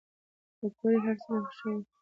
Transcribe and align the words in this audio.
پکورې 0.59 0.97
هر 1.03 1.15
سړی 1.23 1.39
خوښوي 1.47 1.81